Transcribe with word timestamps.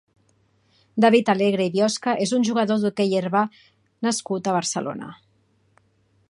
David 1.03 1.27
Alegre 1.33 1.67
i 1.69 1.71
Biosca 1.75 2.15
és 2.25 2.33
un 2.37 2.47
jugador 2.49 2.81
d'hoquei 2.85 3.11
sobre 3.13 3.19
herba 3.29 3.45
nascut 4.09 4.51
a 4.53 4.57
Barcelona. 4.57 5.13